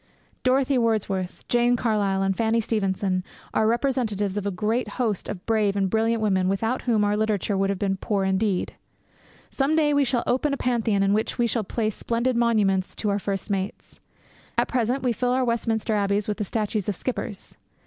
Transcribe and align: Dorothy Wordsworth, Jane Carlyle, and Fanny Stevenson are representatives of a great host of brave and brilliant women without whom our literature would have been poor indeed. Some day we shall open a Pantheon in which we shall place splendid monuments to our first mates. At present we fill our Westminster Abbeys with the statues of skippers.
Dorothy 0.41 0.79
Wordsworth, 0.79 1.47
Jane 1.47 1.75
Carlyle, 1.75 2.23
and 2.23 2.35
Fanny 2.35 2.59
Stevenson 2.59 3.23
are 3.53 3.67
representatives 3.67 4.35
of 4.35 4.47
a 4.47 4.49
great 4.49 4.87
host 4.97 5.29
of 5.29 5.45
brave 5.45 5.75
and 5.75 5.91
brilliant 5.91 6.23
women 6.23 6.49
without 6.49 6.81
whom 6.81 7.03
our 7.03 7.15
literature 7.15 7.55
would 7.55 7.69
have 7.69 7.77
been 7.77 7.97
poor 7.97 8.23
indeed. 8.23 8.73
Some 9.51 9.75
day 9.75 9.93
we 9.93 10.03
shall 10.03 10.23
open 10.25 10.55
a 10.55 10.57
Pantheon 10.57 11.03
in 11.03 11.13
which 11.13 11.37
we 11.37 11.45
shall 11.45 11.63
place 11.63 11.93
splendid 11.93 12.35
monuments 12.35 12.95
to 12.95 13.11
our 13.11 13.19
first 13.19 13.51
mates. 13.51 13.99
At 14.57 14.67
present 14.69 15.03
we 15.03 15.13
fill 15.13 15.33
our 15.33 15.45
Westminster 15.45 15.93
Abbeys 15.93 16.27
with 16.27 16.37
the 16.37 16.45
statues 16.45 16.89
of 16.89 16.95
skippers. 16.95 17.55